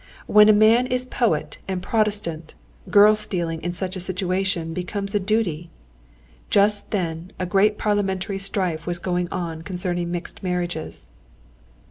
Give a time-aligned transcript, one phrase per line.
[0.25, 2.55] When a man is poet and Protestant,
[2.89, 5.69] girl stealing in such a situation becomes a duty.
[6.49, 11.07] Just then a great parliamentary strife was going on concerning mixed marriages.